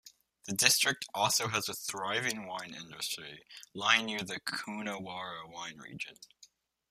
The 0.45 0.53
district 0.55 1.05
also 1.13 1.49
has 1.49 1.69
a 1.69 1.75
thriving 1.75 2.47
wine 2.47 2.73
industry, 2.73 3.43
lying 3.75 4.07
near 4.07 4.23
the 4.23 4.39
Coonawarra 4.39 5.47
wine 5.47 5.77
region. 5.77 6.17